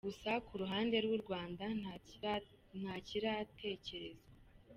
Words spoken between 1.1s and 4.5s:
Rwanda ntakiratekerezwa.